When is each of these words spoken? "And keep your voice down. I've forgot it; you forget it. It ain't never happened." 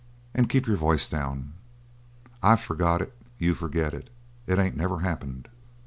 "And 0.33 0.49
keep 0.49 0.65
your 0.65 0.77
voice 0.77 1.07
down. 1.07 1.53
I've 2.41 2.59
forgot 2.61 3.03
it; 3.03 3.15
you 3.37 3.53
forget 3.53 3.93
it. 3.93 4.09
It 4.47 4.57
ain't 4.57 4.75
never 4.75 5.01
happened." 5.01 5.47